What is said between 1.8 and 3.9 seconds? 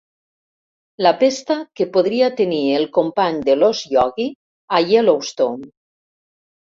que podria tenir el company de l'ós